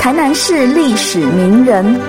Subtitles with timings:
[0.00, 2.00] 台南市历史名人。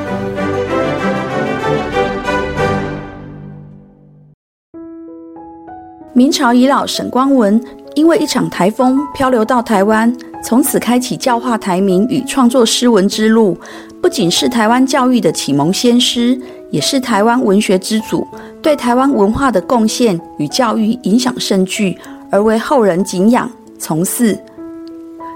[6.13, 7.61] 明朝遗老沈光文，
[7.93, 13.57] 因为一场台风漂流到台湾，从此开启教化台民与创作诗文之路。
[14.01, 16.39] 不仅是台湾教育的启蒙先师，
[16.69, 18.25] 也是台湾文学之祖，
[18.61, 21.97] 对台湾文化的贡献与教育影响甚巨，
[22.29, 24.39] 而为后人敬仰从祀。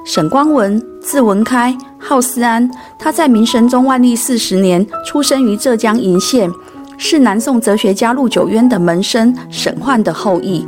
[0.05, 1.75] 沈光文，字文开，
[2.07, 2.69] 号思安。
[2.99, 6.49] 他在明神宗万历四十年出生于浙江鄞县，
[6.97, 10.63] 是南宋哲学家陆九渊的门生沈焕的后裔。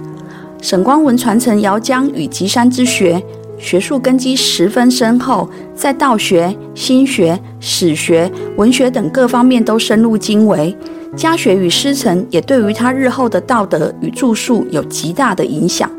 [0.62, 3.24] 沈光文传承姚江与吉山之学，
[3.60, 10.76] 学术根基十分深厚，在道学、心学、史学、文学等各方面都深入精微。
[11.16, 15.90] 家学与师承也对于他日后的道德与著述有极大的影响。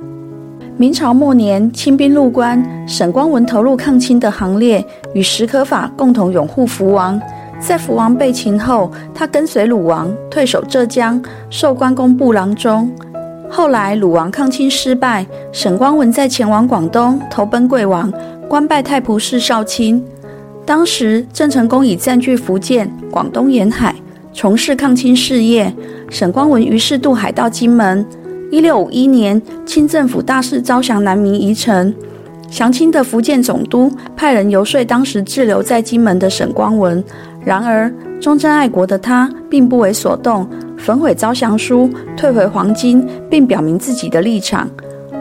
[0.80, 7.20] 明朝末年，清兵入关，沈光文投入抗清的行列，与史可法共同拥护福王。
[7.58, 12.88] 在福王被擒后，他跟随鲁王退守浙江，授关公部郎中。
[13.50, 18.12] 后来鲁王抗清失败，沈光文在前往广东投奔贵王，
[18.48, 20.00] 官拜太仆寺少卿。
[20.64, 23.92] 当时郑成功已占据福建、广东沿海，
[24.32, 25.74] 从事抗清事业。
[26.08, 28.06] 沈光文于是渡海到金门。
[28.50, 31.94] 一六五一年，清政府大肆招降南明遗臣，
[32.50, 37.02] 降清的福建总督派人游说当时滞留在金门的沈光文。
[37.44, 44.66] 然而，忠贞爱国的他并不为所动，焚毁招降书，退回黄金，并表明自己的立场。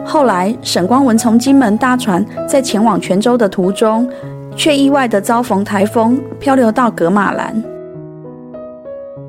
[0.06, 4.09] 后来，沈光文从金门搭船，在前往泉州的途中，
[4.56, 7.62] 却意外地遭逢台风，漂流到格马兰。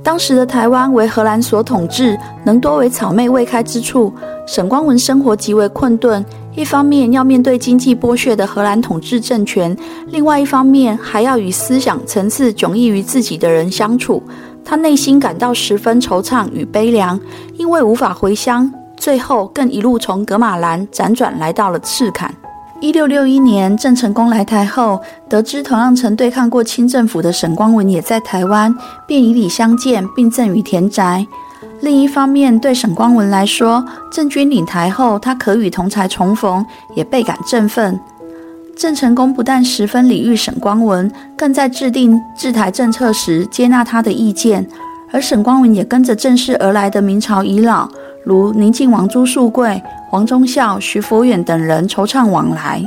[0.03, 4.13] 当时的台湾为荷兰所统治，能多为草莓未开之处。
[4.47, 6.25] 沈光文生活极为困顿，
[6.55, 14.23] 一方面要面对经济剥削的荷兰统治政权，另外一方面还要与思想层次迥异于自己的人相处。
[14.65, 17.21] 他内心感到十分惆怅与悲凉，
[17.57, 22.34] 因为无法回乡，最后更一路从格马兰辗转来到了赤坎。
[22.81, 28.72] 一六六一年，郑成功来台后，得知同样曾对抗过清政府的沈光文也在台湾，
[29.05, 31.27] 便以礼相见，并赠予田宅。
[31.81, 37.99] 另一方面，对沈光文来说，郑军领台后，他可与同才重逢，也倍感振奋。
[38.77, 44.65] 郑成功不但十分礼遇沈光文，更在制定治台政策时接纳他的意见，
[45.10, 47.89] 而沈光文也跟着正式而来的明朝遗老。
[48.25, 52.83] 如宁靖王朱树贵、黄忠孝、徐福远等人惆怅往来。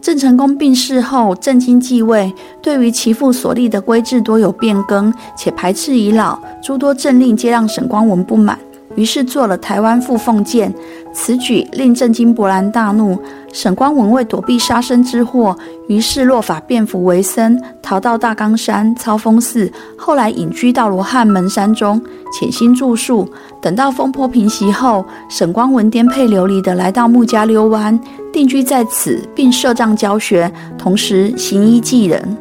[0.00, 8.58] 郑成功病逝后，郑经继位，对于其父所立的规制多有变更，且排斥已老，诸多政令皆让沈光文不满。
[8.96, 10.72] 于是做了台湾副奉建，
[11.12, 13.16] 此举令郑经勃然大怒。
[13.52, 15.56] 沈光文为躲避杀身之祸，
[15.88, 22.00] 于是落发变服为僧，逃到大冈山超峰寺，后来隐居到罗汉门山中，
[22.32, 23.28] 潜心著述。
[23.60, 27.98] 等到风波平息后，沈光文颠沛流离地来到木家溜湾，
[28.32, 32.36] 定居在此，并设帐教学，同时行医济人。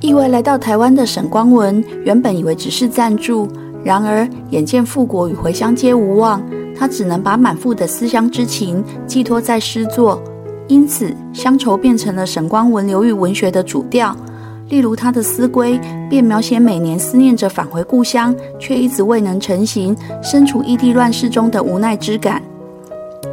[0.00, 3.48] 意外来到台湾的沈光文，原本以为只是暂住。
[3.84, 6.42] 然而，眼见复国与回乡皆无望，
[6.80, 10.18] 他只能把满腹的思乡之情寄托在诗作，
[10.66, 14.16] 因此乡愁变成了沈光文流域文学的主调。
[14.70, 22.40] 例如他的《思归》，便描写每年思念着返回故乡，却一直未能成行，身处异地乱世中的无奈之感；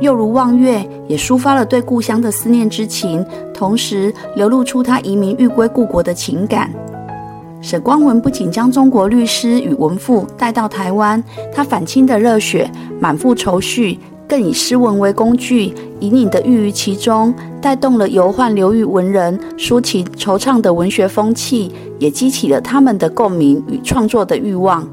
[0.02, 6.70] 又如《望月》，也抒发了对故乡的思念之情，同时流露出他移民欲归故国的情感。
[7.68, 11.22] 沈光文不仅将中国律师与文赋带到台湾，
[11.54, 21.70] 他反清的热血满腹愁绪，更以诗文为工具，隐隐的寓于其中，带动了游宦流域文人抒情惆怅的文学风气，
[22.00, 24.88] 也激起了他们的共鸣与创作的欲望。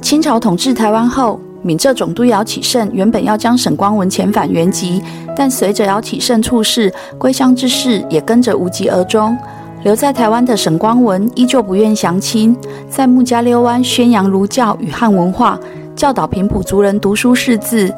[0.00, 5.02] 清朝统治台湾后，闽浙总督姚启圣原本要将沈光文遣返原籍，
[5.34, 9.36] 但随着姚启圣处世，归乡之事也跟着无疾而终。
[9.84, 12.56] 留在台湾的沈光文依旧不愿降清，
[12.90, 15.58] 在木加溜湾宣扬儒教与汉文化，
[15.94, 17.92] 教导平埔族人读书识字。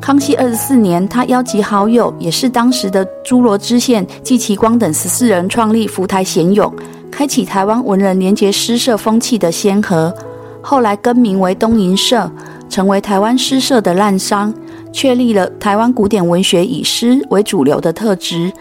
[0.00, 6.72] 康熙二十四年，他邀集好友，也是当时的诸罗知县季其光等十四人，创立福台贤勇，
[7.10, 10.14] 开启台湾文人联结诗社风气的先河。
[10.62, 12.30] 后来更名为东瀛社，
[12.68, 14.54] 成为台湾诗社的滥觞，
[14.92, 18.52] 确立了台湾古典文学以诗为主流的特质。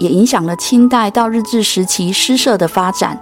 [0.00, 3.20] 也影响了清代到日治时期诗社的发展，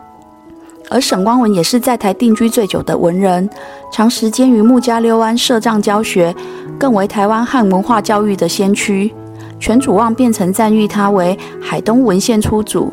[0.88, 3.50] 而沈光文也是在台定居最久的文人，
[3.92, 6.32] 长时间于木加溜湾设帐教学，
[6.78, 9.12] 更为台湾汉文化教育的先驱。
[9.58, 12.92] 全主望便曾赞誉他为海东文献出祖。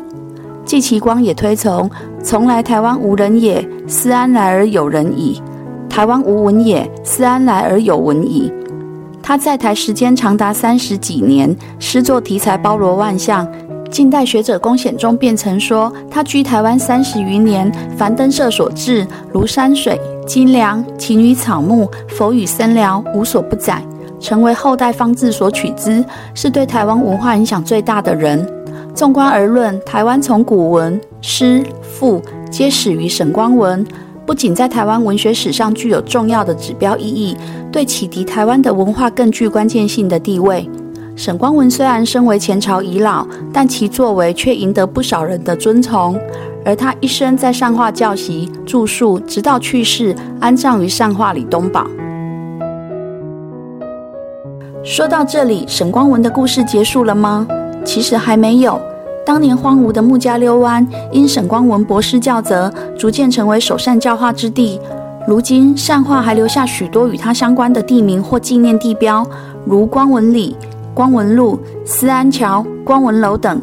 [0.64, 1.88] 季其光也推崇
[2.24, 5.40] “从来台湾无人也，思安来而有人矣；
[5.88, 8.52] 台湾无文也，思安来而有文矣。”
[9.22, 13.46] 他在台时间长达三十几年，诗作题材包罗万象。
[13.90, 23.80] 近代学者龚显忠便曾说，他居台湾三十余年，凡灯色所至，如山水、金梁、禽与草木、佛与僧寮，无所不载，
[24.20, 26.04] 成为后代方志所取之，
[26.34, 28.46] 是对台湾文化影响最大的人。
[28.94, 33.86] 纵观而论，台湾从古文、诗、赋皆始于沈光文，
[34.24, 37.36] 不仅在台湾文学史上具有重要的指标意义，
[37.70, 40.68] 对启迪台湾的文化更具关键性的地位。
[41.16, 46.20] 沈光文虽然身为前朝遗老，但其作为却赢得不少人的尊崇。
[46.62, 51.86] 而他一生在上化教习、著述，直到去世，安葬于上化李东堡。
[54.84, 57.48] 说到这里，沈光文的故事结束了吗？
[57.82, 58.78] 其实还没有。
[59.24, 64.78] 当年荒芜的木家溜湾，因沈光文博士教责，逐渐成为首善教化之地。
[65.26, 69.26] 如今，善化还留下许多与他相关的地名或纪念地标，
[69.64, 70.54] 如光文里。
[70.96, 73.60] 光文路、思安桥、光文楼等。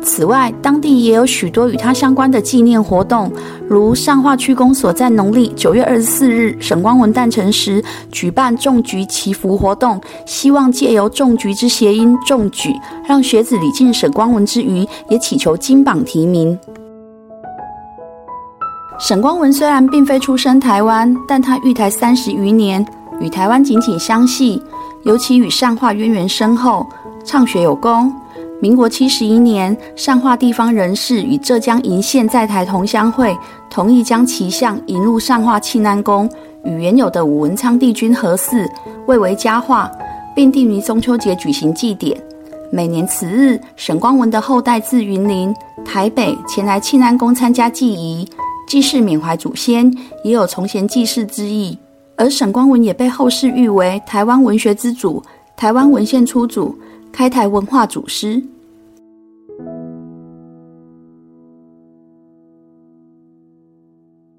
[0.00, 3.28] 此外，当地也有许多与他相关的纪念活动，
[3.66, 7.82] 如上化区公所在农历九月二十四日沈光文诞辰时
[8.12, 12.72] 举办种菊祈福活动，希望借由种菊之谐音“种举”，
[13.04, 16.56] 让学子礼敬沈光文之余，也祈求金榜题名。
[19.00, 22.86] 沈光文虽然并非出生台湾，但他育台三十余年，
[23.20, 24.62] 与台湾紧紧相系。
[25.04, 26.86] 尤其与善化渊源深厚，
[27.24, 28.12] 倡学有功。
[28.60, 33.34] 民国七十一年，善化地方人士与浙江鄞县在台同乡会
[33.70, 36.28] 同意将其像引入善化庆安宫，
[36.64, 38.68] 与原有的武文昌帝君合祀，
[39.06, 39.90] 蔚为佳话，
[40.36, 42.14] 并定于中秋节举行祭典。
[42.70, 48.28] 每年此日，沈光文的后代自云林、台北前来庆安宫参加祭仪，
[48.68, 49.90] 祭祀缅怀祖先，
[50.22, 51.78] 也有重衔祭祀之意。
[52.20, 55.22] 而沈光文也被后世誉为台湾文学之祖、
[55.56, 56.78] 台湾文献初祖、
[57.10, 58.44] 开台文化祖师。